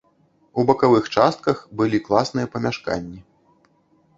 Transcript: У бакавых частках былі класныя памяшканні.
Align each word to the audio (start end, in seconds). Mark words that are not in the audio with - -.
У 0.61 0.63
бакавых 0.69 1.09
частках 1.17 1.61
былі 1.81 1.97
класныя 2.07 2.51
памяшканні. 2.57 3.19